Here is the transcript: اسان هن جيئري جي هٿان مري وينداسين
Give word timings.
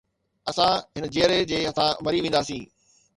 اسان 0.51 0.77
هن 0.97 1.05
جيئري 1.15 1.37
جي 1.49 1.59
هٿان 1.69 1.91
مري 2.03 2.19
وينداسين 2.21 2.63